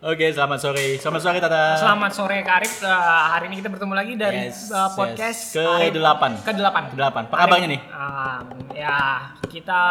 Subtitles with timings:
[0.00, 0.96] Oke, selamat sore.
[0.96, 1.76] Selamat sore Tata.
[1.76, 2.80] Selamat sore Kak Arif.
[2.80, 2.88] Eh,
[3.36, 4.96] hari ini kita bertemu lagi dari Yes, uh, yes.
[4.96, 6.22] podcast Ke-8.
[6.40, 6.76] Ke-8.
[6.96, 7.16] Ke-8.
[7.28, 7.80] Apa kabarnya nih?
[7.92, 8.96] Um, ya,
[9.44, 9.82] kita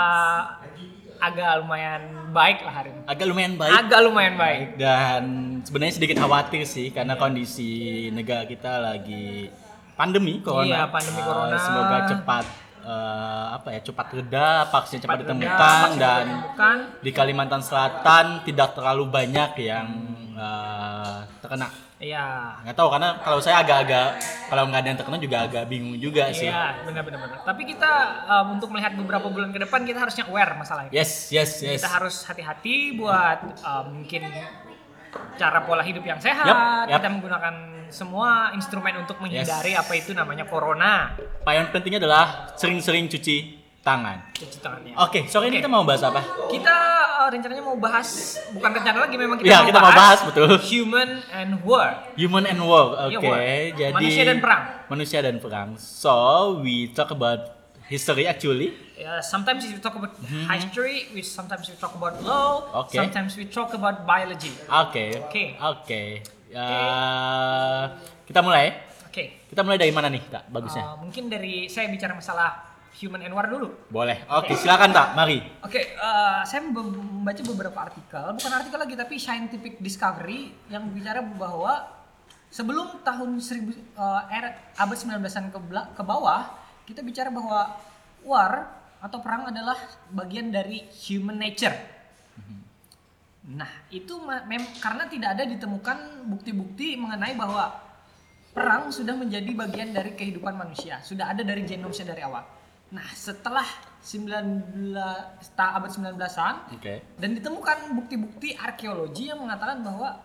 [1.21, 2.01] agak lumayan
[2.33, 3.01] baik lah hari ini.
[3.05, 3.69] Agak lumayan baik.
[3.85, 4.67] Agak lumayan baik.
[4.81, 5.23] Dan
[5.61, 7.69] sebenarnya sedikit khawatir sih karena kondisi
[8.09, 9.45] negara kita lagi
[9.93, 10.65] pandemi corona.
[10.65, 11.57] Iya, pandemi corona.
[11.61, 12.45] semoga cepat
[12.83, 16.77] eh, apa ya cepat reda, vaksin cepat, reda, ditemukan vaksin dan ditemukan.
[17.03, 19.87] di Kalimantan Selatan tidak terlalu banyak yang
[20.35, 21.69] eh, terkena.
[21.99, 22.55] Iya.
[22.63, 24.07] Nggak tahu karena kalau saya agak-agak
[24.47, 26.47] kalau nggak ada yang terkena juga agak bingung juga sih.
[26.47, 27.19] Iya, benar-benar.
[27.27, 27.39] benar.
[27.43, 27.91] Tapi kita
[28.23, 30.91] um, untuk melihat beberapa bulan ke depan kita harusnya aware masalahnya.
[30.95, 31.83] Yes, yes, yes.
[31.83, 34.31] Kita harus hati-hati buat um, mungkin
[35.35, 36.47] cara pola hidup yang sehat.
[36.47, 37.03] Yup, yup.
[37.03, 37.55] Kita menggunakan
[37.89, 41.13] semua instrumen untuk menghindari apa itu namanya corona.
[41.41, 42.25] Pak yang pentingnya adalah
[42.55, 44.31] sering-sering cuci tangan.
[44.31, 44.93] Cuci tangannya.
[44.97, 45.61] Oke, sore ini Oke.
[45.61, 46.21] kita mau bahas apa?
[46.47, 46.75] Kita
[47.19, 48.09] uh, rencananya mau bahas
[48.51, 50.49] bukan rencana lagi memang kita Iya, mau kita mau bahas, betul.
[50.67, 51.89] Human and war.
[52.15, 53.07] Human and war.
[53.07, 53.39] Oke, Iya, war.
[53.73, 54.61] jadi Manusia dan perang.
[54.87, 55.69] Manusia dan perang.
[55.75, 56.13] So,
[56.59, 57.55] we talk about
[57.87, 58.75] history actually.
[58.93, 62.79] Ya, sometimes we talk about history, we sometimes we talk about law, Mm-hmm.
[62.83, 62.95] Oke.
[62.99, 64.51] sometimes we talk about biology.
[64.67, 65.23] Oke.
[65.23, 65.43] Oke.
[65.57, 66.03] Oke.
[66.49, 66.65] Ya,
[68.25, 68.73] kita mulai.
[69.05, 69.45] Oke.
[69.45, 70.49] Kita mulai dari mana nih, Kak?
[70.49, 70.97] Bagusnya.
[70.97, 73.69] Uh, mungkin dari saya bicara masalah human and war dulu.
[73.89, 74.25] Boleh.
[74.33, 75.13] Oke, silakan, Kak.
[75.13, 75.41] Mari.
[75.61, 81.21] Oke, uh, saya memba- membaca beberapa artikel, bukan artikel lagi tapi scientific discovery yang bicara
[81.21, 81.85] bahwa
[82.49, 86.49] sebelum tahun 1000 uh, era abad 19-an ke, ke bawah,
[86.89, 87.77] kita bicara bahwa
[88.25, 89.77] war atau perang adalah
[90.11, 91.98] bagian dari human nature.
[93.49, 97.73] Nah, itu mem- karena tidak ada ditemukan bukti-bukti mengenai bahwa
[98.53, 102.45] perang sudah menjadi bagian dari kehidupan manusia, sudah ada dari genomnya dari awal.
[102.89, 103.65] Nah, setelah
[104.01, 104.93] 19
[105.53, 107.17] ta- abad 19-an Oke.
[107.17, 110.17] dan ditemukan bukti-bukti arkeologi yang mengatakan bahwa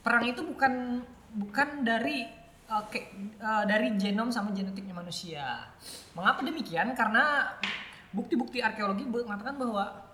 [0.00, 1.04] perang itu bukan
[1.36, 2.24] bukan dari
[2.72, 5.68] uh, ke- uh, dari genom sama genetiknya manusia.
[6.16, 6.96] Mengapa demikian?
[6.96, 7.52] Karena
[8.12, 10.05] bukti-bukti arkeologi mengatakan bahwa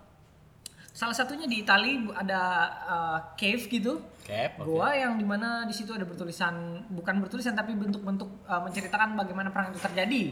[0.93, 2.41] salah satunya di Italia ada
[2.85, 4.53] uh, cave gitu, Oke.
[4.61, 4.61] oke.
[4.61, 9.49] gua yang di mana di situ ada bertulisan bukan bertulisan tapi bentuk-bentuk uh, menceritakan bagaimana
[9.49, 10.23] perang itu terjadi.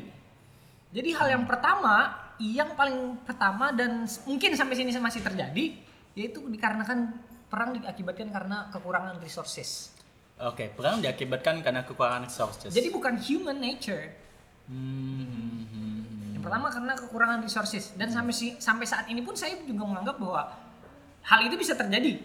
[0.91, 5.81] Jadi hal yang pertama, yang paling pertama dan mungkin sampai sini masih terjadi,
[6.13, 7.16] yaitu dikarenakan
[7.50, 9.91] perang diakibatkan karena kekurangan resources.
[10.41, 12.69] Oke, perang diakibatkan karena kekurangan resources.
[12.69, 14.13] Jadi bukan human nature.
[14.69, 15.81] Hmm, hmm, hmm.
[16.41, 20.41] Pertama karena kekurangan resources dan sampai si- sampai saat ini pun saya juga menganggap bahwa
[21.22, 22.22] hal itu bisa terjadi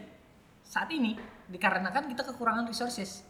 [0.66, 1.14] saat ini
[1.46, 3.22] dikarenakan kita kekurangan resources.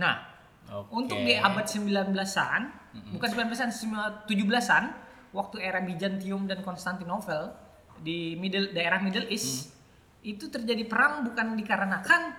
[0.00, 0.24] Nah,
[0.72, 0.88] Oke.
[1.04, 2.62] untuk di abad 19-an,
[3.12, 3.70] bukan 19-an,
[4.24, 4.84] 17-an,
[5.36, 7.52] waktu era Bizantium dan Konstantinopel
[8.00, 9.74] di middle daerah Middle East,
[10.24, 12.32] itu terjadi perang bukan dikarenakan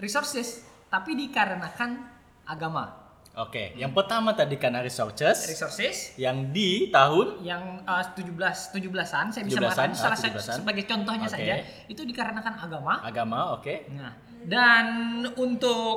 [0.00, 2.00] resources, tapi dikarenakan
[2.48, 3.01] agama.
[3.32, 5.48] Oke, yang pertama tadi karena resources.
[5.48, 8.28] Resources Yang di tahun yang uh, 17
[8.76, 10.56] 17-an saya bisa 17-an, mengatakan ah, salah satu 17-an.
[10.60, 11.34] sebagai contohnya Oke.
[11.40, 11.54] saja
[11.88, 13.00] itu dikarenakan agama.
[13.00, 13.88] agama, oke.
[13.96, 14.12] Nah,
[14.44, 14.86] dan
[15.32, 15.96] untuk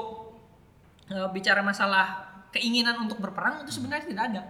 [1.11, 2.23] uh, bicara masalah
[2.55, 4.43] keinginan untuk berperang itu sebenarnya tidak ada.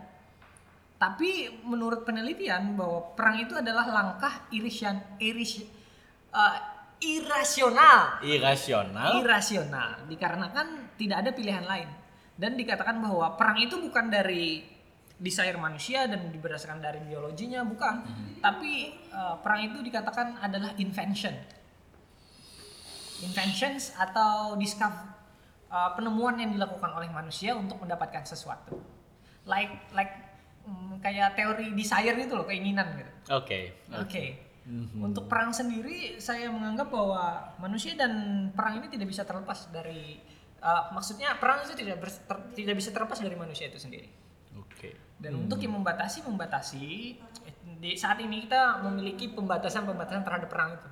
[1.02, 5.66] Tapi menurut penelitian bahwa perang itu adalah langkah irisan iris
[6.30, 6.54] uh,
[7.02, 9.20] irasional Irasional.
[9.20, 12.05] irasional dikarenakan tidak ada pilihan lain
[12.36, 14.64] dan dikatakan bahwa perang itu bukan dari
[15.16, 18.04] desire manusia dan berdasarkan dari biologinya bukan.
[18.44, 21.32] Tapi uh, perang itu dikatakan adalah invention.
[23.24, 25.16] Inventions atau discover
[25.72, 28.76] uh, penemuan yang dilakukan oleh manusia untuk mendapatkan sesuatu.
[29.48, 30.14] Like like
[30.68, 33.12] mm, kayak teori desire gitu loh keinginan gitu.
[33.32, 33.88] Oke.
[33.96, 34.46] Oke.
[34.98, 40.18] Untuk perang sendiri, saya menganggap bahwa manusia dan perang ini tidak bisa terlepas dari,
[40.66, 44.10] uh, maksudnya perang itu tidak ber- ter- tidak bisa terlepas dari manusia itu sendiri.
[44.58, 44.98] Oke.
[45.22, 47.16] Dan untuk yang membatasi, membatasi.
[47.76, 50.90] Di saat ini kita memiliki pembatasan-pembatasan terhadap perang itu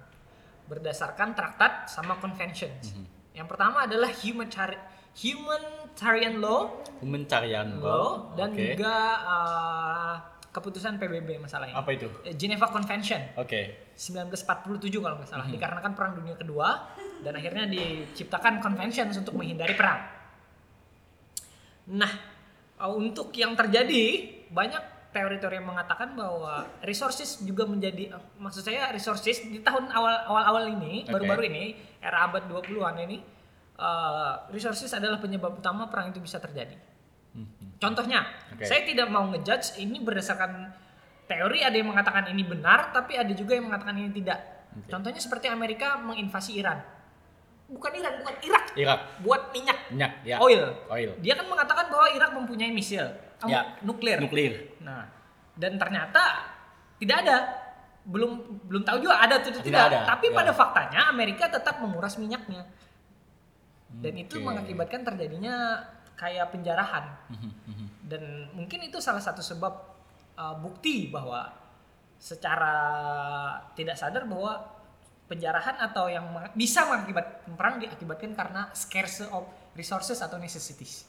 [0.70, 2.94] berdasarkan traktat sama conventions.
[3.34, 4.80] Yang pertama adalah humanitarian
[5.14, 8.74] humanitarian law, Pencarian law dan Oke.
[8.74, 10.16] juga uh,
[10.50, 11.78] keputusan PBB masalahnya.
[11.78, 12.10] apa itu?
[12.34, 13.22] Geneva Convention.
[13.38, 13.94] Oke.
[13.94, 16.90] 1947 kalau nggak salah dikarenakan perang dunia kedua
[17.24, 20.04] dan akhirnya diciptakan convention untuk menghindari perang.
[21.96, 22.12] Nah,
[22.84, 28.92] uh, untuk yang terjadi banyak teori-teori yang mengatakan bahwa resources juga menjadi uh, maksud saya
[28.92, 31.64] resources di tahun awal awal-awal ini baru-baru ini
[32.04, 33.18] era abad 20-an ini
[33.80, 36.76] uh, resources adalah penyebab utama perang itu bisa terjadi.
[37.82, 38.64] Contohnya, Oke.
[38.64, 40.70] saya tidak mau ngejudge ini berdasarkan
[41.26, 44.54] teori ada yang mengatakan ini benar tapi ada juga yang mengatakan ini tidak
[44.90, 46.82] Contohnya seperti Amerika menginvasi Iran.
[47.64, 48.64] Bukan Iran, bukan Irak.
[48.76, 50.38] Irak, Buat minyak, minyak, ya.
[50.38, 50.62] oil.
[50.92, 51.12] Oil.
[51.24, 53.08] Dia kan mengatakan bahwa Irak mempunyai misil
[53.40, 53.62] am- Ya.
[53.82, 54.20] nuklir.
[54.20, 54.78] Nuklir.
[54.80, 55.08] Nah,
[55.56, 56.54] dan ternyata
[57.00, 57.38] tidak ada.
[58.04, 59.64] Belum belum tahu juga ada atau tidak.
[59.64, 60.36] Tidak ada, Tapi ya.
[60.36, 62.68] pada faktanya Amerika tetap menguras minyaknya.
[63.94, 64.44] Dan itu Oke.
[64.44, 65.80] mengakibatkan terjadinya
[66.20, 67.16] kayak penjarahan.
[67.32, 67.86] Mhm, mhm.
[68.04, 69.74] Dan mungkin itu salah satu sebab
[70.36, 71.48] uh, bukti bahwa
[72.20, 72.76] secara
[73.74, 74.62] tidak sadar bahwa
[75.28, 81.08] penjarahan atau yang bisa mengakibatkan perang diakibatkan karena scarce of resources atau necessities.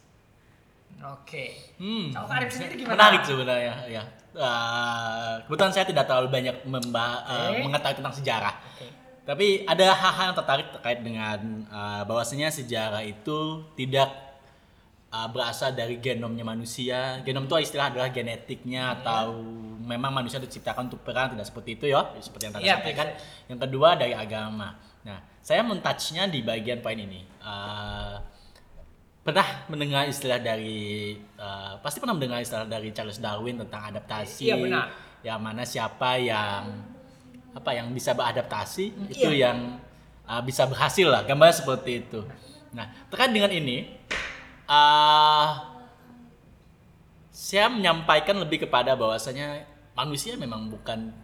[1.02, 1.74] Oke.
[1.76, 2.14] Hmm.
[2.14, 2.94] Kalau Kak Arif sendiri gimana?
[2.96, 4.02] Menarik sebenarnya, ya.
[4.34, 7.60] Uh, kebetulan saya tidak terlalu banyak memba- uh, Oke.
[7.66, 8.54] mengetahui tentang sejarah.
[8.74, 8.86] Oke.
[9.24, 11.38] Tapi ada hal-hal yang tertarik terkait dengan
[11.72, 14.12] uh, bahwasanya sejarah itu tidak
[15.10, 17.20] uh, berasal dari genomnya manusia.
[17.24, 19.40] Genom itu istilah adalah genetiknya atau
[19.84, 23.06] memang manusia diciptakan untuk perang tidak seperti itu ya, seperti yang tadi Iya, sampaikan.
[23.52, 24.68] Yang kedua dari agama.
[25.04, 27.20] Nah, saya mentouchnya di bagian poin ini.
[27.44, 28.16] Uh,
[29.24, 34.48] pernah mendengar istilah dari uh, pasti pernah mendengar istilah dari Charles Darwin tentang adaptasi.
[34.48, 34.86] Iya, benar.
[35.24, 36.62] Yang mana siapa yang
[37.54, 39.48] apa yang bisa beradaptasi itu iya.
[39.48, 39.78] yang
[40.26, 42.20] uh, bisa berhasil lah gambar seperti itu.
[42.74, 43.94] Nah terkait dengan ini,
[44.66, 45.74] uh,
[47.30, 51.14] saya menyampaikan lebih kepada bahwasanya manusia memang bukan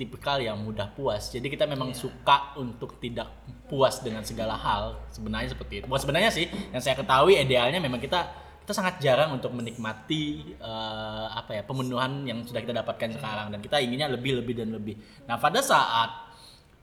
[0.00, 1.28] tipikal yang mudah puas.
[1.28, 3.28] Jadi kita memang suka untuk tidak
[3.68, 4.96] puas dengan segala hal.
[5.12, 5.86] Sebenarnya seperti itu.
[5.86, 11.26] Bukan sebenarnya sih, yang saya ketahui idealnya memang kita kita sangat jarang untuk menikmati eh,
[11.34, 14.94] apa ya pemenuhan yang sudah kita dapatkan sekarang dan kita inginnya lebih lebih dan lebih.
[15.28, 16.10] Nah pada saat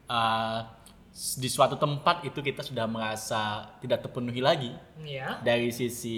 [0.06, 0.60] eh,
[1.18, 4.69] di suatu tempat itu kita sudah merasa tidak terpenuhi lagi
[5.02, 5.42] Iya.
[5.42, 6.14] dari sisi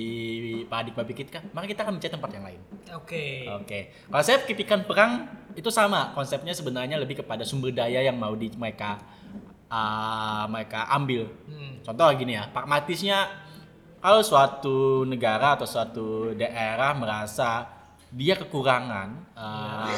[0.67, 2.61] paradigma pikir kita, maka kita akan mencari tempat yang lain.
[2.99, 3.47] Oke.
[3.63, 3.79] Oke,
[4.11, 8.51] kalau saya pikirkan perang itu sama konsepnya sebenarnya lebih kepada sumber daya yang mau di
[8.59, 8.99] mereka
[9.71, 11.31] uh, mereka ambil.
[11.47, 11.79] Hmm.
[11.79, 13.31] Contoh gini ya, pragmatisnya
[14.03, 17.71] kalau suatu negara atau suatu daerah merasa
[18.11, 19.95] dia kekurangan uh,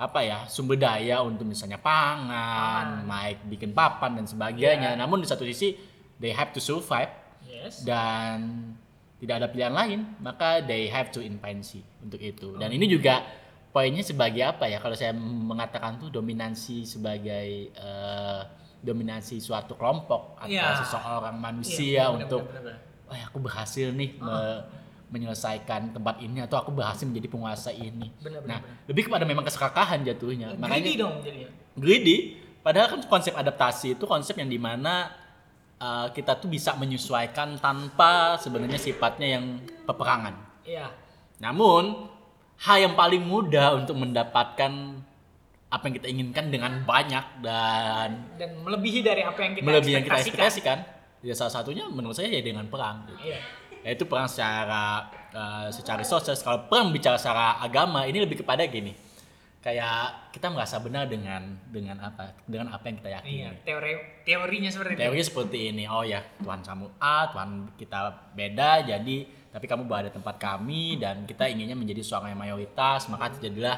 [0.00, 4.96] apa ya sumber daya untuk misalnya pangan, naik bikin papan dan sebagainya.
[4.96, 5.76] Namun di satu sisi
[6.16, 7.12] they have to survive.
[7.40, 7.82] Yes.
[7.84, 8.72] dan
[9.16, 12.56] tidak ada pilihan lain maka they have to invasi untuk itu.
[12.56, 13.20] Dan ini juga
[13.68, 14.80] poinnya sebagai apa ya?
[14.80, 18.40] Kalau saya mengatakan tuh dominansi sebagai eh,
[18.80, 20.80] dominasi suatu kelompok atau Iya.
[20.80, 24.62] seseorang manusia Iya, benar, untuk benar, benar, oh ya aku berhasil nih me-
[25.10, 28.86] menyelesaikan tempat ini atau aku berhasil menjadi penguasa ini Benar, benar, nah benar.
[28.86, 31.48] lebih kepada memang keserakahan jatuhnya Greedy makanya dong jadinya.
[31.74, 32.16] greedy
[32.60, 35.10] padahal kan konsep adaptasi itu konsep yang di mana
[35.76, 39.44] uh, kita tuh bisa menyesuaikan tanpa sebenarnya sifatnya yang
[39.82, 40.88] peperangan Iya.
[41.38, 42.06] namun
[42.58, 44.72] hal yang paling mudah untuk mendapatkan
[45.66, 50.04] apa yang kita inginkan dengan banyak dan Dan melebihi dari apa yang kita melebihi yang
[50.04, 50.78] kita ekspektasikan.
[50.82, 53.22] ekspektasikan ya salah satunya menurut saya ya dengan perang gitu.
[53.24, 53.40] Iya.
[53.80, 56.40] Yaitu perang secara uh, secara resources.
[56.44, 58.92] Kalau perang bicara secara agama ini lebih kepada gini.
[59.60, 62.32] Kayak kita merasa benar dengan dengan apa?
[62.48, 63.32] Dengan apa yang kita yakini.
[63.44, 63.92] Iya, teori
[64.24, 65.00] teorinya seperti itu.
[65.04, 65.84] teorinya seperti ini.
[65.84, 67.98] Oh ya Tuhan kamu A Tuhan kita
[68.32, 69.16] beda jadi
[69.50, 73.76] tapi kamu berada di tempat kami dan kita inginnya menjadi seorang yang mayoritas maka terjadilah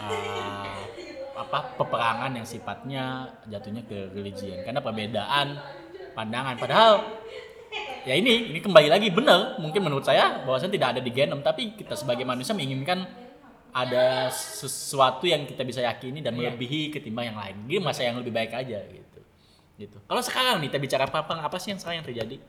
[0.00, 0.80] uh,
[1.36, 4.58] apa peperangan yang sifatnya jatuhnya ke religion.
[4.66, 5.46] Karena perbedaan
[6.16, 6.56] pandangan.
[6.56, 6.92] Padahal
[8.06, 11.74] ya ini ini kembali lagi benar mungkin menurut saya bahwasanya tidak ada di genom tapi
[11.74, 13.02] kita sebagai manusia menginginkan
[13.76, 16.48] ada sesuatu yang kita bisa yakini dan Iya.
[16.48, 17.56] melebihi ketimbang yang lain.
[17.68, 19.20] Ini masa yang lebih baik aja gitu.
[19.76, 19.96] Gitu.
[20.08, 22.40] Kalau sekarang nih kita bicara perang apa sih yang sekarang yang terjadi?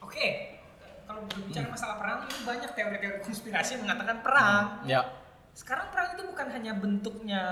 [0.00, 0.56] Oke.
[1.04, 4.64] Kalau berbicara masalah perang, ini banyak teori-teori konspirasi yang mengatakan perang.
[4.88, 5.04] Ya.
[5.52, 7.42] Sekarang perang itu bukan hanya bentuknya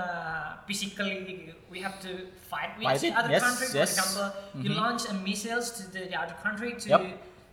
[0.65, 3.69] physically we have to fight with Fight other yes, countries.
[3.69, 3.91] For yes.
[3.93, 4.27] example,
[4.57, 4.81] you Mhm.
[4.81, 7.01] launch a missiles to the, the other country to Yep.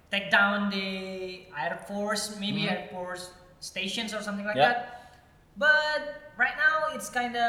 [0.08, 0.88] Take down the
[1.52, 2.72] air force, maybe Mhm.
[2.72, 4.64] air force stations or something like Yep.
[4.64, 4.76] that.
[5.58, 6.02] But
[6.38, 7.44] right now it's kinda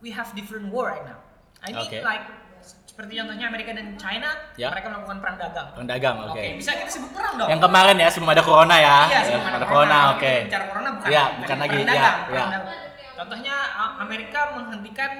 [0.00, 1.20] we have different war right now.
[1.62, 2.02] I mean Okay.
[2.02, 2.24] like
[2.62, 4.26] seperti contohnya Amerika dan China,
[4.58, 4.74] Ya.
[4.74, 5.68] mereka melakukan perang dagang.
[5.70, 6.34] Perang dagang, oke.
[6.34, 7.46] Oke, bisa kita sebut perang dong.
[7.46, 8.98] Yang kemarin ya sebelum ada corona ya.
[9.06, 9.98] Iya, Ya, sebelum ada ada corona.
[10.02, 10.32] corona, oke.
[10.50, 11.08] Bicara corona bukan.
[11.14, 11.70] Iya, bukan lagi.
[11.70, 12.26] perang Iya, dagang, iya.
[12.26, 12.78] perang dagang.
[13.18, 13.56] Contohnya
[14.02, 15.12] Amerika menghentikan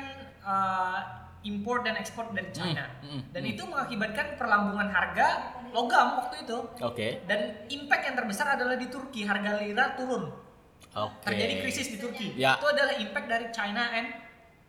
[0.42, 0.98] uh,
[1.46, 2.82] impor dan ekspor dari China.
[2.98, 3.52] Hmm, hmm, dan hmm.
[3.54, 5.28] itu mengakibatkan perlambungan harga
[5.70, 6.58] logam waktu itu.
[6.80, 7.22] Oke.
[7.24, 10.28] Dan impact yang terbesar adalah di Turki, harga lira turun.
[10.90, 11.24] Oke.
[11.24, 12.34] Terjadi krisis di Turki.
[12.34, 12.56] Ya.
[12.56, 14.08] Itu adalah impact dari China and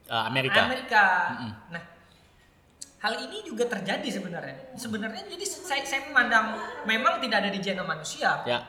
[0.10, 0.66] Eh, Amerika.
[0.66, 1.06] Amerika.
[1.32, 1.54] Mm-mm.
[1.70, 1.84] Nah,
[3.00, 4.74] hal ini juga terjadi sebenarnya.
[4.74, 8.66] Sebenarnya jadi saya, saya memandang memang tidak ada di genom manusia Ya.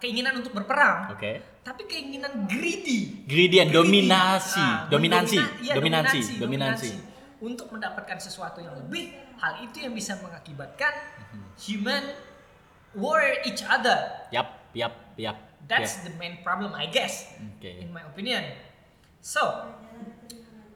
[0.00, 1.60] keinginan untuk berperang, Oke.
[1.60, 3.20] tapi keinginan greedy.
[3.28, 3.76] Greedy and Greedy.
[3.76, 4.56] dominasi.
[4.58, 5.36] Ah, dominansi.
[5.36, 6.18] mendomina- iya, dominansi.
[6.40, 6.90] Dominansi.
[7.38, 10.90] untuk mendapatkan sesuatu yang lebih, hal itu yang bisa mengakibatkan
[11.58, 12.14] human
[12.94, 14.28] war each other.
[14.30, 15.36] Yap, yap, yap.
[15.68, 17.68] That's the main problem, I guess, Oke.
[17.68, 18.40] in my opinion.
[19.20, 19.42] So,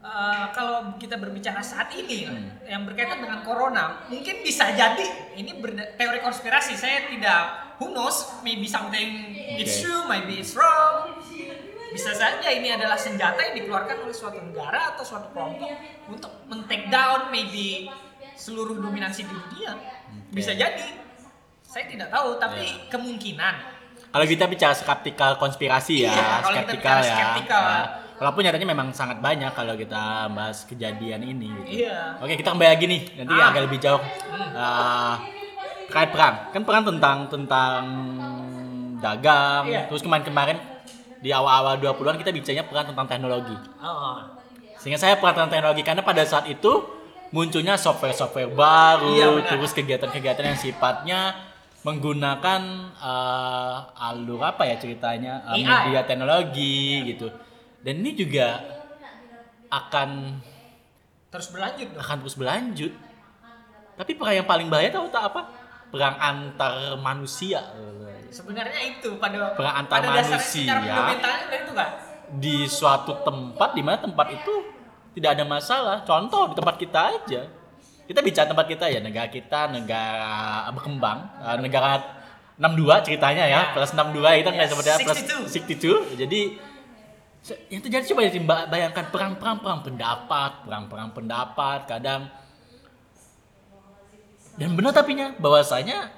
[0.04, 2.60] uh, kalau kita berbicara saat ini Hmm.
[2.68, 5.56] yang berkaitan dengan corona, mungkin bisa jadi ini
[5.96, 6.76] teori konspirasi.
[6.76, 7.40] Saya tidak,
[7.80, 9.88] who knows, maybe something it's Oke.
[9.88, 11.16] true, maybe it's wrong.
[11.92, 15.68] Bisa saja ini adalah senjata yang dikeluarkan oleh suatu negara atau suatu kelompok
[16.08, 17.84] untuk men-take down maybe
[18.34, 19.72] seluruh dominansi di dunia.
[20.28, 21.00] Bisa jadi.
[21.62, 22.88] Saya tidak tahu, tapi Ya.
[22.88, 23.54] kemungkinan.
[24.12, 27.14] Kalau kita bicara skeptikal konspirasi ya, Iya, kita skeptikal ya.
[27.16, 27.64] skeptikal.
[27.64, 27.82] Ya.
[28.20, 31.48] Walaupun nyatanya memang sangat banyak kalau kita bahas kejadian ini.
[31.64, 31.88] Gitu.
[31.88, 32.20] Iya.
[32.20, 33.00] Oke, kita kembali lagi nih.
[33.18, 33.48] Nanti Ah.
[33.50, 34.02] agak lebih jauh.
[34.52, 35.14] Uh,
[35.88, 36.34] terkait perang.
[36.52, 37.80] Kan perang tentang tentang
[39.00, 39.64] dagang.
[39.66, 39.88] Iya.
[39.88, 40.60] Terus kemarin-kemarin
[41.18, 43.56] di awal-awal 20-an kita bicaranya perang tentang teknologi.
[43.80, 44.18] Oh.
[44.76, 46.70] Sehingga saya perang tentang teknologi karena pada saat itu
[47.32, 49.48] munculnya software-software baru, Iya, benar.
[49.50, 51.20] terus kegiatan-kegiatan yang sifatnya
[51.82, 52.62] menggunakan
[52.94, 55.64] eh, alur apa ya ceritanya AI.
[55.64, 56.76] media teknologi
[57.08, 57.26] gitu.
[57.82, 58.62] Dan ini juga
[59.68, 60.38] akan
[61.26, 61.98] Terus berlanjut dong.
[61.98, 62.92] akan terus berlanjut.
[63.92, 65.40] Tapi perang yang paling bahaya tahu tak apa?
[65.88, 67.60] Perang antar manusia.
[68.28, 70.76] Sebenarnya itu pada Perang antar pada manusia.
[71.50, 71.90] itu kan.
[72.32, 74.54] Di suatu tempat di mana tempat itu
[75.12, 75.96] tidak ada masalah.
[76.04, 77.42] Contoh di tempat kita aja.
[78.02, 82.02] Kita bicara tempat kita ya, negara kita negara berkembang, eh, negara
[82.58, 83.72] 62 ceritanya ya, Ya.
[83.72, 85.48] plus 62 kita nggak seperti apa, plus 62.
[85.48, 86.20] 62.
[86.20, 86.40] Jadi
[87.72, 88.20] yang terjadi coba
[88.70, 92.30] bayangkan perang-perang perang pendapat, perang-perang pendapat, kadang
[94.60, 96.12] dan benar tapinya bahwasanya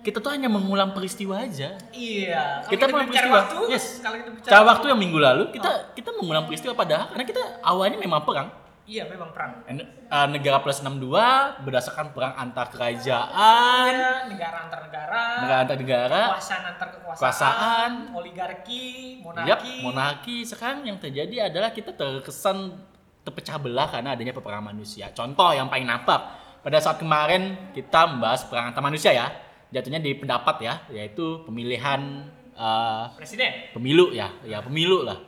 [0.00, 1.76] kita tuh hanya mengulang peristiwa aja.
[1.90, 2.64] Iya.
[2.64, 3.36] Kalau Kita mengulang peristiwa.
[3.36, 3.84] waktu, yes.
[3.98, 7.42] kalau kita bicara Cara waktu yang minggu lalu kita kita mengulang peristiwa padahal karena kita
[7.60, 8.48] awalnya memang perang.
[8.84, 9.62] Iya, memang perang.
[9.70, 9.86] Eh,
[10.26, 11.14] negara plus 62
[11.62, 17.90] berdasarkan perang antar kerajaan, Iya, negara antar negara, negara antar negara, kekuasaan antar kekuasaan, Kekuasaan.
[18.12, 18.86] oligarki,
[19.22, 19.74] monarki.
[19.80, 20.36] monarki.
[20.42, 22.74] Sekarang yang terjadi adalah kita terkesan
[23.22, 25.12] terpecah belah karena adanya peperangan manusia.
[25.12, 26.20] Contoh yang paling nampak
[26.58, 29.28] pada saat kemarin kita membahas perang antar manusia ya,
[29.70, 33.74] jatuhnya di pendapat ya, yaitu pemilihan eh, Presiden.
[33.74, 35.18] pemilu ya, ya pemilu lah.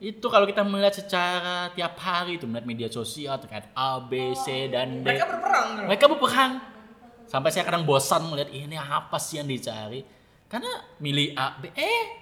[0.00, 4.72] Itu kalau kita melihat secara tiap hari itu melihat media sosial terkait A, B, C
[4.72, 5.06] dan D.
[5.06, 5.66] Mereka berperang.
[5.84, 6.52] Mereka berperang.
[7.28, 10.02] Sampai saya kadang bosan melihat ini apa sih yang dicari.
[10.48, 12.20] Karena milih A, B, eh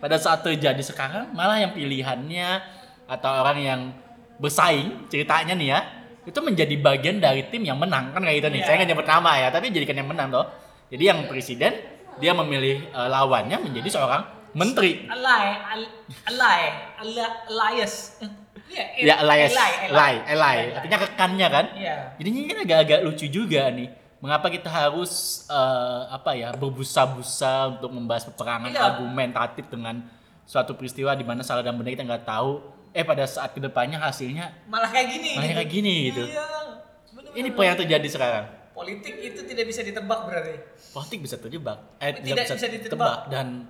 [0.00, 2.48] pada saat terjadi sekarang malah yang pilihannya
[3.04, 3.80] atau orang yang
[4.40, 5.80] bersaing ceritanya nih ya
[6.30, 8.60] itu menjadi bagian dari tim yang menang kan kayak gitu nih.
[8.62, 8.66] Iya.
[8.70, 10.46] Saya nggak nyebut nama ya, tapi jadikan yang menang toh.
[10.86, 11.72] Jadi yang presiden
[12.22, 14.22] dia memilih eh, lawannya menjadi seorang
[14.54, 15.10] menteri.
[15.10, 15.92] Ally, al-
[16.30, 16.62] ally,
[17.02, 18.22] ali- alias.
[18.70, 19.50] Iya, Ya, Elias,
[19.90, 21.64] ally, Eli, artinya rekannya kan.
[21.74, 22.14] Iya.
[22.22, 23.90] Jadinya kan agak-agak lucu juga nih.
[24.22, 28.80] Mengapa kita harus eh, apa ya berbusa-busa untuk membahas peperangan Iya.
[28.94, 30.06] argumentatif dengan
[30.46, 32.62] suatu peristiwa di mana salah dan benar kita nggak tahu.
[32.90, 35.30] Eh pada saat ke depannya hasilnya Malah kayak gini.
[35.34, 36.22] malah kayak gini gitu.
[36.26, 36.46] Iya.
[37.10, 37.38] bener-bener.
[37.38, 38.44] Ini apa yang terjadi sekarang?
[38.70, 40.54] Politik itu tidak bisa ditebak berarti.
[40.90, 43.28] Politik bisa terjebak, eh Tidak bisa ditebak.
[43.28, 43.68] dan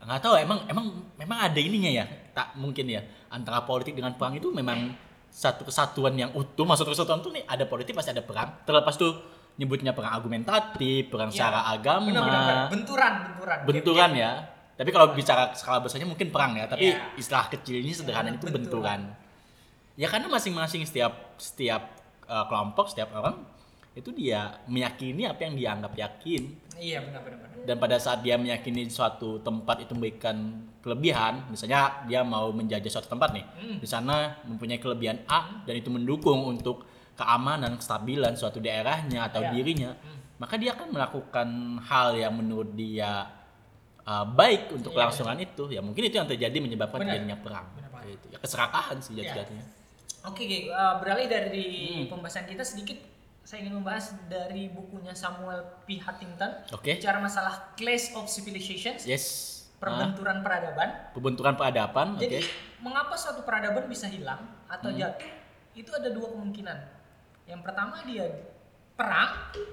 [0.00, 4.32] nggak tahu emang emang memang ada ininya ya tak mungkin ya antara politik dengan perang
[4.32, 4.96] itu memang
[5.28, 9.12] satu kesatuan yang utuh maksud kesatuan tuh nih ada politik pasti ada perang terlepas tuh
[9.54, 11.36] nyebutnya perang argumentatif perang Iya.
[11.36, 13.58] secara agama Benar-benar benturan, benturan.
[13.62, 14.32] benturan ya
[14.80, 17.12] tapi kalau bicara skala besarnya mungkin perang ya tapi Iya.
[17.14, 18.56] istilah kecilnya sederhana itu Benturan.
[18.56, 19.00] benturan
[19.94, 21.92] ya karena masing-masing setiap setiap
[22.24, 23.44] uh, kelompok setiap orang
[23.92, 26.42] itu dia meyakini apa yang dianggap yakin
[26.74, 27.60] Iya, benar benar benar.
[27.60, 30.36] dan pada saat dia meyakini suatu tempat itu memberikan
[30.80, 33.76] kelebihan misalnya dia mau menjajah suatu tempat nih Hmm.
[33.76, 39.52] di sana mempunyai kelebihan A dan itu mendukung untuk keamanan kestabilan suatu daerahnya atau Ya.
[39.52, 40.40] dirinya Hmm.
[40.40, 41.48] maka dia akan melakukan
[41.84, 43.28] hal yang menurut dia
[44.10, 47.66] uh, baik untuk Iya, kelangsungan itu ya mungkin itu yang terjadi menyebabkan terjadinya perang.
[48.02, 48.26] Gitu.
[48.26, 49.22] ya keserakahan sih Iya.
[49.22, 49.64] jatuh-jatuhnya
[50.22, 50.68] Oke, Ge.
[50.68, 52.10] Uh, beralih dari Hmm.
[52.10, 52.98] pembahasan kita sedikit
[53.40, 55.96] saya ingin membahas dari bukunya Samuel P.
[55.96, 56.98] Huntington Oke.
[56.98, 59.24] bicara masalah Clash of Civilizations, yes
[59.72, 60.88] Ah, perbenturan peradaban.
[61.10, 62.44] pembentukan peradaban oke Jadi,
[62.78, 64.98] mengapa suatu peradaban bisa hilang atau Hmm.
[64.98, 65.24] jatuh?
[65.72, 66.78] Itu ada dua kemungkinan.
[67.46, 68.26] Yang pertama dia
[68.92, 69.30] perang.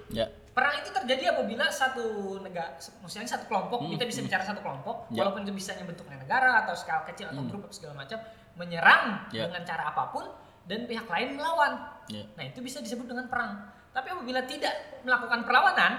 [0.08, 2.06] ya Perang itu terjadi apabila satu
[2.42, 5.22] negara, maksudnya satu kelompok, Hmm, kita bisa bicara satu kelompok, Ya.
[5.22, 7.50] walaupun itu bisa bentuknya negara atau skala kecil atau Hmm.
[7.54, 8.18] grup segala macam,
[8.58, 9.46] menyerang Ya.
[9.46, 10.26] dengan cara apa pun
[10.66, 11.78] dan pihak lain melawan.
[12.10, 13.70] ya Nah, itu bisa disebut dengan perang.
[13.94, 14.74] Tapi apabila tidak
[15.04, 15.94] melakukan perlawanan,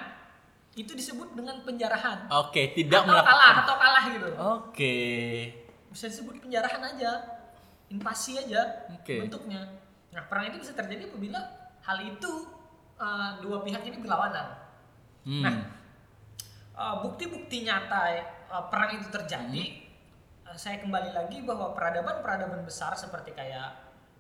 [0.75, 2.27] itu disebut dengan penjarahan.
[2.29, 4.29] oke tidak atau melakukan kalah atau kalah gitu.
[4.35, 4.97] oke
[5.89, 7.11] Bisa disebut penjarahan aja.
[7.89, 9.23] Invasi aja Oke.
[9.23, 9.65] bentuknya.
[10.11, 11.41] Nah, perang itu bisa terjadi apabila
[11.81, 12.33] hal itu
[12.99, 14.59] uh, dua pihak ini berlawanan.
[15.25, 15.43] Hmm.
[15.43, 15.55] Nah,
[16.75, 18.03] uh, bukti-bukti nyata
[18.49, 19.65] uh, perang itu terjadi,
[20.45, 20.53] Hmm.
[20.53, 23.71] uh, saya kembali lagi bahwa peradaban-peradaban besar seperti kayak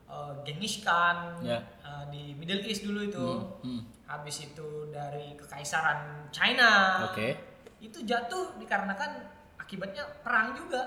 [0.06, 1.61] uh, Genghis Khan Ya.
[1.82, 3.82] uh, di Middle East dulu itu, Hmm, hmm.
[4.06, 7.37] habis itu dari kekaisaran China, Oke.
[7.78, 9.23] itu jatuh dikarenakan
[9.61, 10.80] akibatnya perang juga,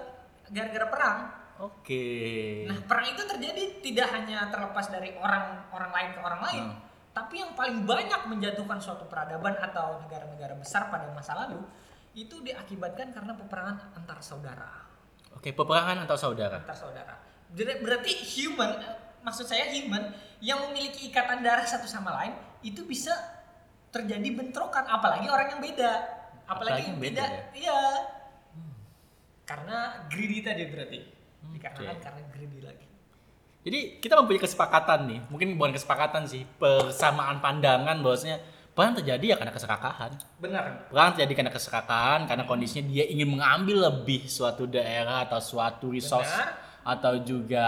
[0.49, 1.17] gara-gara perang.
[1.61, 2.65] Oke.
[2.65, 6.77] Nah, perang itu terjadi tidak hanya terlepas dari orang orang lain ke orang lain, Hmm.
[7.11, 11.59] Tapi yang paling banyak menjatuhkan suatu peradaban atau negara-negara besar pada masa lalu
[12.15, 14.87] itu diakibatkan karena peperangan antar saudara.
[15.35, 16.59] Oke, peperangan atau saudara?
[16.59, 17.13] Antar saudara.
[17.51, 20.11] Ber- Berarti human, eh, maksud saya human
[20.43, 23.11] yang memiliki ikatan darah satu sama lain itu bisa
[23.91, 25.91] terjadi bentrokan, apalagi orang yang beda,
[26.47, 27.25] Apalagi apalagi, yang beda, beda
[27.55, 27.79] iya.
[29.43, 30.99] Karena greedy tadi berarti,
[31.51, 32.03] dikarenakan Oke.
[32.03, 32.87] karena greedy lagi.
[33.61, 38.41] Jadi kita mempunyai kesepakatan nih, mungkin bukan kesepakatan sih, persamaan pandangan bahwasanya
[38.71, 40.11] perang terjadi ya karena keserakahan.
[40.41, 40.89] Benar.
[40.89, 46.25] Perang terjadi karena keserakahan, karena kondisinya dia ingin mengambil lebih suatu daerah atau suatu resource
[46.25, 46.57] Benar.
[46.81, 47.67] atau juga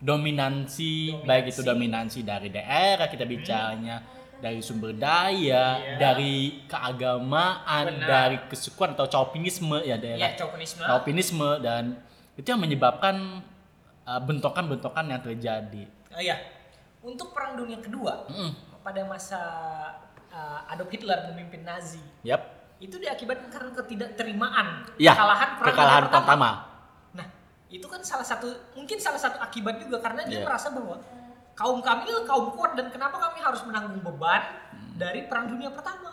[0.00, 1.28] dominansi, Dominansi.
[1.28, 3.96] baik itu dominansi dari daerah kita bicaranya
[4.40, 5.96] dari sumber daya, Iya.
[6.00, 8.08] dari keagamaan, Benar.
[8.08, 10.80] dari kesukuan atau chauvinisme ya daerah Ya, chauvinisme.
[10.82, 12.00] chauvinisme dan
[12.34, 13.44] itu yang menyebabkan
[14.18, 15.84] bentrokan-bentrokan yang terjadi.
[16.10, 16.36] Oh iya.
[17.00, 18.82] Untuk perang dunia kedua Mm.
[18.82, 19.40] pada masa
[20.28, 22.40] uh, Adolf Hitler memimpin Nazi Yap.
[22.76, 26.24] itu diakibatkan karena ketidakterimaan Ya, kekalahan perang kekalahan dunia pertama.
[26.24, 26.50] pertama.
[27.12, 27.26] Nah,
[27.68, 30.46] itu kan salah satu mungkin salah satu akibat juga karena dia Iya.
[30.48, 30.96] merasa bahwa
[31.52, 34.96] kaum kami adalah kaum kuat dan kenapa kami harus menanggung beban Hmm.
[34.96, 36.08] dari perang dunia pertama.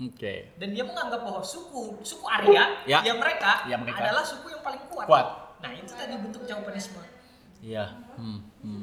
[0.00, 0.56] Oke.
[0.56, 3.04] Dan dia menganggap bahwa suku suku Arya Ya.
[3.04, 4.00] yang mereka, Ya, mereka.
[4.00, 5.04] adalah suku yang paling kuat.
[5.04, 5.26] Kuat.
[5.60, 7.04] Nah, itu tadi bentuk chauvinisme.
[7.60, 7.86] Iya.
[8.16, 8.82] Hmm, hmm.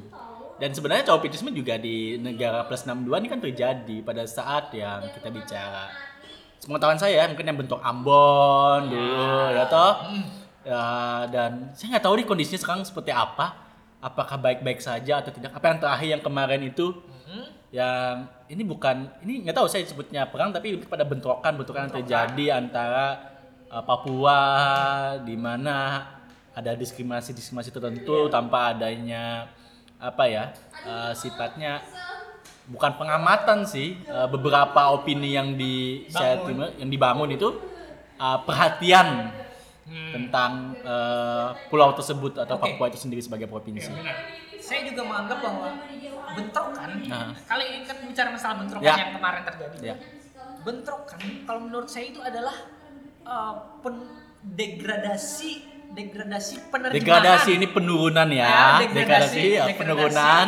[0.57, 5.29] Dan sebenarnya chauvinisme juga di negara plus 62 ini kan terjadi pada saat yang kita
[5.29, 5.85] bicara.
[6.57, 9.93] Sepengetahuan saya mungkin yang bentuk Ambon dulu ya toh.
[10.65, 10.83] Ya,
[11.29, 13.53] dan saya nggak tahu nih kondisinya sekarang seperti apa.
[14.01, 15.53] Apakah baik-baik saja atau tidak?
[15.53, 16.93] Apa yang terakhir yang kemarin itu
[17.27, 17.43] Hmm.
[17.75, 21.95] yang ini bukan ini nggak tahu saya sebutnya perang tapi lebih pada bentrokan bentrokan yang
[21.99, 23.19] terjadi antara
[23.67, 24.39] uh, Papua
[25.27, 26.07] di mana
[26.57, 29.45] ada diskriminasi diskriminasi tertentu tanpa adanya
[30.01, 30.57] apa ya
[30.89, 31.85] uh, sifatnya
[32.65, 37.53] bukan pengamatan sih uh, beberapa opini yang di saya terima yang dibangun itu
[38.17, 39.29] uh, perhatian
[39.87, 42.75] tentang uh, pulau tersebut atau Oke.
[42.75, 43.87] Papua itu sendiri sebagai provinsi.
[43.87, 44.19] Benar.
[44.59, 45.79] Saya juga menganggap bahwa
[46.35, 47.31] bentrokan, Nah.
[47.47, 48.99] kali ini kan bicara masalah bentrokan Ya.
[48.99, 49.77] yang kemarin terjadi.
[49.79, 49.95] Ya.
[50.67, 52.67] Bentrokan, kalau menurut saya itu adalah
[53.23, 54.11] uh, pen-
[55.97, 57.01] degradasi, degradasi penerimaan.
[57.01, 60.47] Degradasi ini penurunan ya, degradasi, ya, degradasi penurunan.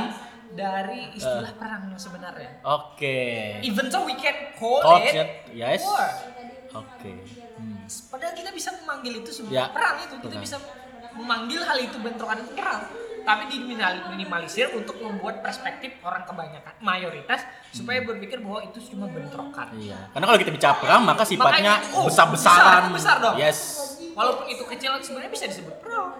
[0.50, 2.52] dari istilah perang yang sebenarnya.
[2.66, 3.18] Oke.
[3.62, 5.14] Even though we can call Call it
[5.54, 5.82] yes.
[5.86, 6.10] war.
[6.76, 7.14] Oke.
[7.56, 7.86] Hmm.
[7.86, 9.66] Padahal kita bisa memanggil itu sebuah Ya.
[9.70, 10.44] perang itu, kita Benar.
[10.46, 10.58] bisa
[11.16, 12.82] memanggil hal itu bentrokan perang.
[13.20, 19.70] Tapi diminimalisir untuk membuat perspektif orang kebanyakan mayoritas supaya berpikir bahwa itu cuma bentrokan.
[19.70, 19.78] Hmm.
[19.86, 20.00] Iya.
[20.10, 22.90] Karena kalau kita bicara perang maka sifatnya Makanya, oh, besar-besaran.
[22.90, 23.36] besar, besar dong.
[23.38, 23.79] Yes.
[24.20, 26.20] Walaupun itu kecil sebenarnya bisa disebut perang.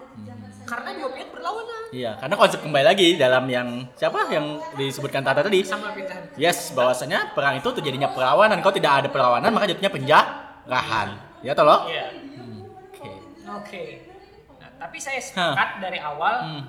[0.64, 1.82] Karena dua pihak berlawanan.
[1.90, 5.60] Iya, karena konsep kembali lagi dalam yang siapa yang disebutkan Tata tadi.
[5.66, 6.30] Sama pindahan.
[6.38, 8.62] Yes, bahwasanya perang itu terjadinya perlawanan.
[8.62, 11.08] Kalau tidak ada perlawanan maka jatuhnya penjarahan.
[11.42, 11.90] Ya toh loh?
[11.90, 12.06] Iya.
[12.86, 13.10] Oke.
[13.50, 13.84] Oke.
[14.62, 16.62] Nah, tapi saya sepakat dari awal Hmm.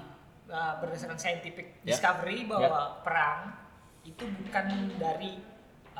[0.49, 1.93] uh, berdasarkan scientific Ya.
[1.93, 3.53] discovery bahwa perang
[4.01, 4.65] itu bukan
[4.97, 5.37] dari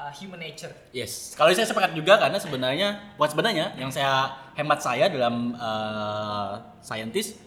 [0.02, 0.74] uh, human nature.
[0.90, 2.90] Yes, kalau saya sepakat juga karena sebenarnya
[3.22, 7.38] buat sebenarnya yang saya hemat saya dalam uh, scientist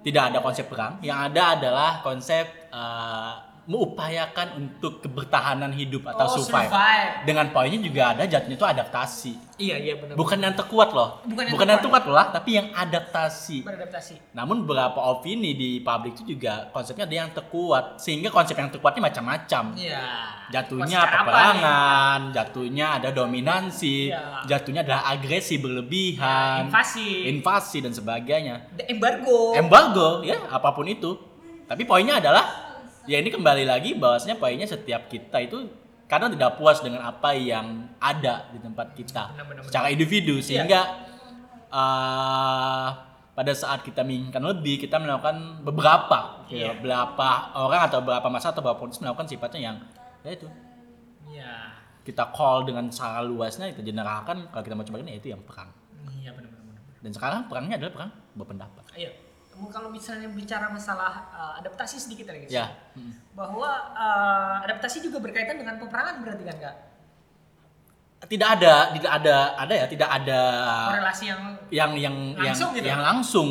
[0.00, 6.34] tidak ada konsep perang, yang ada adalah konsep uh, mengupayakan untuk kebertahanan hidup atau Oh,
[6.40, 6.72] survive.
[6.72, 7.12] survive.
[7.22, 9.32] Dengan poinnya juga ada jatuhnya itu adaptasi.
[9.58, 10.16] Iya iya benar.
[10.16, 11.20] Bukan yang terkuat loh.
[11.22, 12.00] Bukan yang Bukan yang terkuat.
[12.06, 13.58] terkuat loh, tapi yang adaptasi.
[13.60, 14.14] beradaptasi.
[14.32, 19.02] Namun beberapa opini di publik itu juga konsepnya ada yang terkuat, sehingga konsep yang terkuatnya
[19.04, 20.00] macam-macam Iya.
[20.48, 24.48] jatuhnya peperangan, jatuhnya ada dominansi, Iya.
[24.48, 27.28] jatuhnya adalah agresi berlebihan, Invasi.
[27.28, 28.72] invasi dan sebagainya.
[28.80, 29.52] Embargo.
[29.52, 31.18] Embargo, ya apa pun itu.
[31.68, 32.67] Tapi poinnya adalah
[33.08, 35.64] ya ini kembali lagi bahwasanya poinnya setiap kita itu
[36.04, 37.66] kadang tidak puas dengan apa yang
[37.98, 40.44] ada di tempat kita Benar, benar, secara individu Iya.
[40.44, 40.80] sehingga
[41.68, 42.88] eh,
[43.32, 46.68] pada saat kita menginginkan lebih kita melakukan beberapa ya, Iya.
[46.74, 49.76] beberapa orang atau beberapa masa atau beberapa politis melakukan sifatnya yang
[50.20, 50.48] ya itu
[51.28, 51.52] Iya.
[52.02, 55.42] kita call dengan secara luasnya kita generalkan kalau kita mau coba ini ya itu yang
[55.42, 55.70] perang
[56.10, 56.82] Iya benar benar benar.
[56.98, 59.12] dan sekarang perangnya adalah perang berpendapat Iya.
[59.66, 62.70] Kalau misalnya bicara masalah uh, adaptasi sedikit lagi Ya.
[62.94, 63.34] Mm.
[63.34, 66.76] bahwa uh, adaptasi juga berkaitan dengan peperangan berarti kan kak
[68.18, 70.40] Tidak ada, tidak ada, ada ya, tidak ada
[70.90, 72.88] korelasi yang yang yang Langsung yang, gitu?
[72.90, 73.48] yang langsung.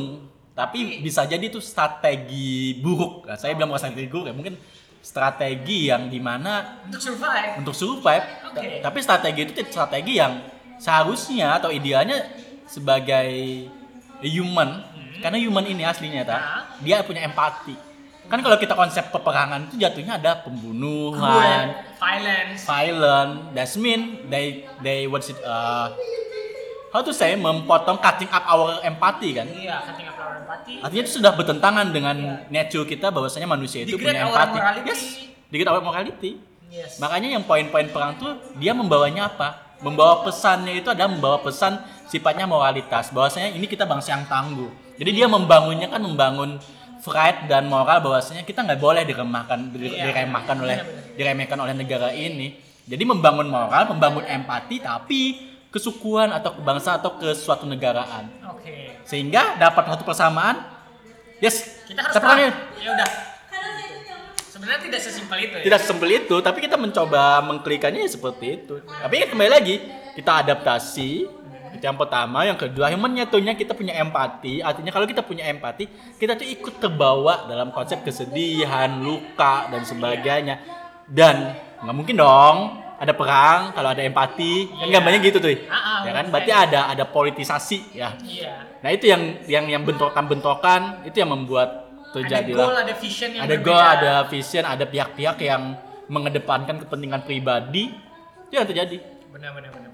[0.51, 3.31] Tapi Tapi- bisa jadi itu strategi buruk.
[3.31, 4.59] Nah, saya bilang bukan strategi buruk ya, mungkin
[4.99, 8.25] strategi yang di mana untuk survive untuk survive.
[8.51, 8.83] Oke.
[8.83, 10.33] Tapi strategi itu strategi yang
[10.75, 12.27] seharusnya atau idealnya
[12.67, 13.31] sebagai
[14.19, 14.83] human,
[15.19, 16.63] karena human ini aslinya tak, Nah.
[16.79, 17.75] dia punya empati.
[18.25, 24.45] Kan kalau kita konsep peperangan itu jatuhnya ada pembunuhan, violence violent, that's mean they
[24.77, 25.87] they what's it uh,
[26.89, 29.47] how to say memotong cutting up our empathy kan.
[29.47, 33.95] iya cutting up our empathy Artinya itu sudah bertentangan dengan nature kita bahwasanya manusia itu
[33.95, 34.55] Degrade punya empati.
[34.55, 34.87] morality.
[34.87, 35.01] Yes,
[35.47, 36.31] degrade our morality.
[36.67, 39.49] yes Makanya yang poin-poin perang tuh dia membawanya apa?
[39.77, 43.07] Membawa pesannya itu adalah membawa pesan sifatnya moralitas.
[43.07, 44.67] Bahwasanya ini kita bangsa yang tangguh.
[44.97, 46.57] Jadi dia membangunnya kan membangun
[46.99, 50.11] pride dan moral bahwasanya kita nggak boleh diremahkan dir- Iya.
[50.11, 50.77] diremehkan oleh
[51.15, 52.57] diremehkan oleh negara ini.
[52.83, 55.21] Jadi membangun moral, membangun empati tapi
[55.69, 58.27] kesukuan atau kebangsaan atau ke suatu negaraan.
[58.49, 60.59] oke Sehingga dapat satu persamaan.
[61.37, 62.17] Yes, kita harus
[62.81, 63.07] ya udah
[64.49, 68.81] sebenarnya tidak sesimpel itu ya tidak sesimpel itu tapi kita mencoba mengklikannya ya seperti itu
[68.81, 69.75] tapi kembali lagi
[70.17, 71.29] kita adaptasi
[71.79, 74.59] yang pertama yang kedua yang menyatunya kita punya empati.
[74.59, 75.85] Artinya kalau kita punya empati
[76.15, 80.55] kita tuh ikut terbawa dalam konsep kesedihan luka dan sebagainya.
[81.07, 82.57] Dan nggak mungkin dong
[82.97, 84.67] ada perang kalau ada empati.
[84.67, 84.93] Kan Iya.
[84.97, 86.25] gambarnya gitu tuh Ah, ah, ya kan?
[86.33, 88.17] berarti ada ada politisasi ya.
[88.19, 88.81] Iya.
[88.81, 93.43] Nah itu yang yang yang bentrokan-bentrokan itu yang membuat ada terjadilah goal ada vision yang
[93.45, 93.67] ada berbeda.
[93.67, 95.61] goal, ada vision, ada pihak-pihak yang
[96.07, 97.93] mengedepankan kepentingan pribadi.
[98.47, 98.97] Itu yang terjadi.
[99.27, 99.91] benar benar benar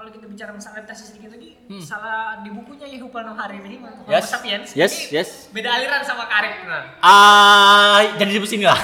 [0.00, 1.84] kalau kita bicara masalah adaptasi sedikit lagi Hmm.
[1.84, 4.32] salah di bukunya Yuval Noah Harari Homo Yes.
[4.32, 5.28] sapiens Yes, ini yes.
[5.52, 8.80] beda aliran sama Karib nah Ah, jadi di sini lah.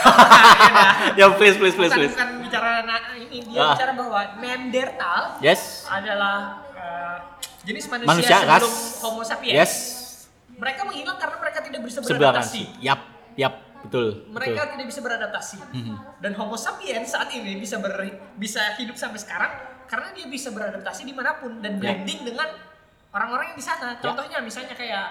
[1.19, 2.13] ya please, please, please, bukan, please.
[2.13, 3.73] bukan bicara nah, ini dia Ah.
[3.73, 5.89] bicara bahwa Neanderthal Yes.
[5.89, 7.17] adalah eh,
[7.65, 9.01] jenis manusia, Manusia sebelum ras.
[9.01, 9.57] Homo sapiens.
[9.57, 9.73] Yes.
[10.53, 12.63] Mereka menghilang karena mereka tidak bisa beradaptasi.
[12.81, 13.01] Yap,
[13.35, 14.29] yap, betul.
[14.31, 14.73] Mereka betul.
[14.77, 15.57] tidak bisa beradaptasi.
[15.73, 15.95] Mhm.
[16.21, 17.97] Dan Homo sapiens saat ini bisa ber,
[18.37, 19.53] bisa hidup sampai sekarang
[19.87, 21.95] karena dia bisa beradaptasi di mana pun dan Ya.
[21.95, 22.49] blending dengan
[23.11, 23.97] orang-orang yang di sana.
[23.97, 25.07] Contohnya misalnya kayak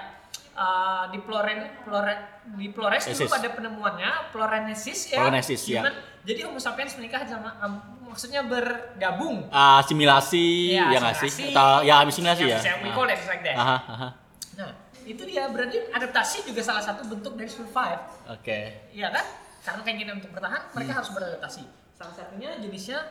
[0.52, 2.16] eh, di Floren, Flore,
[2.56, 5.20] di Flores dulu pada penemuannya Florenesis ya.
[5.20, 5.82] Florenesis, ya.
[6.24, 7.74] Jadi Homo sapiens menikah sama em,
[8.08, 9.46] maksudnya bergabung.
[9.52, 11.52] Ah, asimilasi, Iya, ya nggak sih?
[11.52, 12.58] Atau ya asimilasi ya.
[12.64, 13.56] Yang we call it like that.
[13.60, 14.10] Aha, aha.
[14.56, 14.72] Nah,
[15.04, 18.02] itu dia berarti adaptasi juga salah satu bentuk dari survive.
[18.32, 18.90] Oke.
[18.96, 19.26] Iya kan?
[19.62, 21.62] Karena keinginan untuk bertahan, mereka harus beradaptasi.
[21.94, 23.06] Salah satunya jenisnya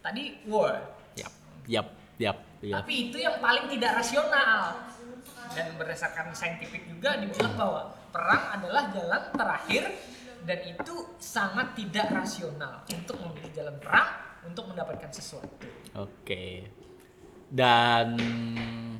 [0.00, 0.97] tadi war.
[1.68, 2.82] Yap, yap, yap.
[2.82, 4.88] Tapi itu yang paling tidak rasional.
[5.52, 9.84] Dan berdasarkan saintifik juga dibilang bahwa perang adalah jalan terakhir
[10.44, 14.08] dan itu sangat tidak rasional untuk memilih jalan perang
[14.44, 15.56] untuk mendapatkan sesuatu.
[15.98, 16.68] Oke.
[17.48, 18.16] Dan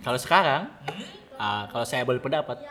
[0.00, 0.72] kalau sekarang,
[1.36, 2.64] ah, kalau saya boleh pendapat,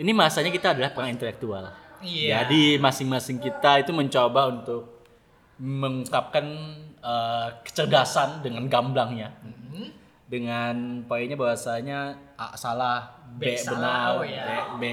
[0.00, 1.72] ini masanya kita adalah perang intelektual.
[2.04, 2.44] Iya.
[2.44, 4.95] Jadi masing-masing kita itu mencoba untuk
[5.58, 6.46] mengungkapkan
[6.98, 9.30] eh, kecerdasan dengan gamblangnya,
[9.70, 9.88] Hmm.
[10.26, 11.98] dengan poinnya bahwasanya
[12.34, 14.44] A salah, B, B salah, benar, oh ya.
[14.74, 14.84] B, B,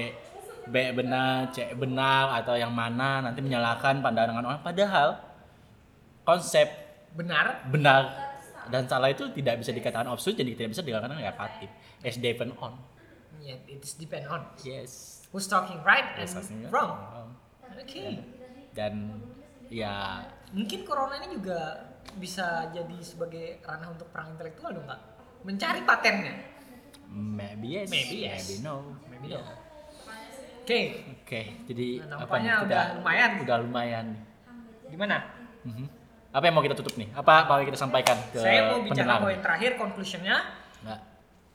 [0.64, 4.62] B benar, C benar atau yang mana nanti menyalahkan pandangan orang.
[4.62, 5.18] Padahal
[6.22, 6.68] konsep
[7.14, 7.68] Benar?
[7.70, 8.02] benar
[8.66, 11.68] dan salah itu tidak bisa dikatakan absolut jadi tidak bisa dikatakan negatif
[12.00, 12.74] as depend on
[13.38, 16.96] Ya, it is depend on yes who's talking right and Yes, wrong.
[16.96, 17.30] wrong.
[17.76, 18.24] Oke.
[18.72, 19.20] dan
[19.68, 20.24] ya
[20.54, 21.58] Mungkin corona ini juga
[22.14, 25.00] bisa jadi sebagai ranah untuk perang intelektual dong, Kak?
[25.42, 26.34] Mencari patennya.
[27.10, 28.42] maybe yes Maybe yes.
[28.42, 29.38] maybe no Maybe no.
[30.64, 30.80] Oke,
[31.22, 33.30] oke jadi Nah, apa nih udah lumayan.
[33.38, 34.06] udah lumayan
[34.86, 35.16] gimana?
[35.62, 35.86] Mhm.
[36.30, 39.22] apa yang mau kita tutup nih apa apa yang kita sampaikan ke Saya mau bicara
[39.22, 40.42] poin terakhir, conclusionnya,
[40.82, 41.00] Nggak.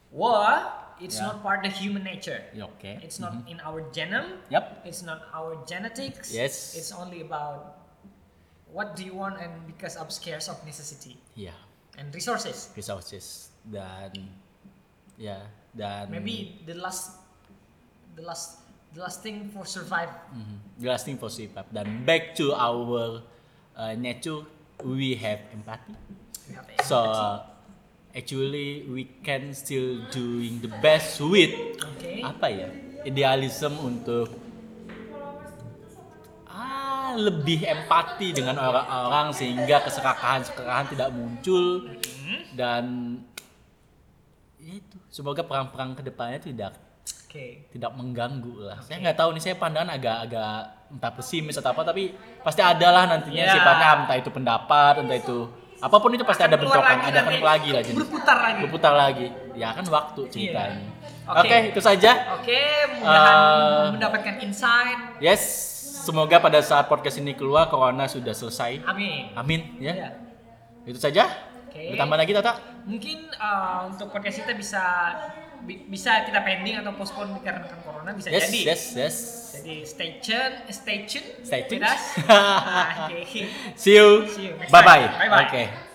[0.10, 0.56] war
[0.96, 1.28] it's Ya.
[1.28, 2.40] not part of human nature.
[2.52, 4.40] Ya, oke It's not in our genome.
[4.48, 4.80] Yap.
[4.84, 6.32] It's not our genetics.
[6.32, 6.76] Yes.
[6.76, 7.79] It's only about
[8.70, 11.54] what do you want and because of scarce of necessity ya
[11.98, 12.70] and resources.
[12.78, 14.14] resources dan
[15.18, 15.42] ya
[15.74, 17.20] dan Maybe the last,
[18.16, 18.64] the last,
[18.96, 20.10] the last thing for survive.
[20.32, 20.56] Mhm.
[20.80, 21.68] The last thing for survive.
[21.70, 23.22] Dan back to our
[23.76, 24.44] uh, nature,
[24.82, 25.94] we have empathy.
[26.48, 27.46] We have So empathy.
[28.16, 31.54] actually we can still doing the best with
[31.96, 32.26] Okay.
[32.26, 32.68] apa ya
[33.06, 34.34] idealism untuk
[37.22, 42.38] lebih empati dengan orang-orang sehingga keserakahan-keserakahan tidak muncul Mhm.
[42.54, 42.84] dan
[44.60, 46.72] itu semoga perang-perang ke depannya tidak
[47.26, 47.70] Oke.
[47.70, 48.78] tidak mengganggu lah.
[48.82, 50.54] Saya nggak tahu nih saya pandangan agak-agak
[50.90, 53.54] entah pesimis atau apa tapi pasti ada lah nantinya Ya.
[53.54, 55.38] sifatnya entah itu pendapat entah itu
[55.80, 58.60] apa pun itu pasti Akan ada bentrokan lagi ada kan lagi lah jadi Berputar lagi.
[58.60, 61.30] berputar lagi ya kan waktu ceritanya Iya.
[61.30, 61.58] oke Oke.
[61.70, 63.90] itu saja Oke, mudah-mudahan Eh.
[63.94, 65.00] mendapatkan insight.
[65.20, 65.44] yes
[66.10, 69.30] semoga pada saat podcast ini keluar corona sudah selesai Amin.
[69.34, 70.10] amin ya Iya.
[70.86, 71.30] itu saja
[71.66, 71.94] Oke.
[71.94, 74.82] ditambah lagi Tata Mungkin uh, untuk podcast kita bisa
[75.62, 78.62] bi- bisa kita pending atau postpone dikarenakan corona bisa yes jadi.
[78.66, 79.16] yes yes
[79.52, 82.04] Jadi stay tune, stay tune, Stay us.
[82.24, 83.46] Nah, Oke.
[83.76, 85.30] see you See you bye bye time.
[85.30, 85.46] Bye-bye.
[85.46, 85.89] oke